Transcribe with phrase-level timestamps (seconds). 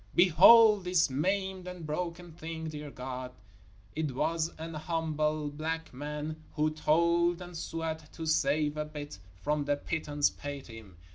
[0.15, 3.33] _Behold this maimed and broken thing; dear God,
[3.95, 9.65] it was an humble black man who toiled and sweat to save a bit from
[9.65, 10.97] the pittance paid him.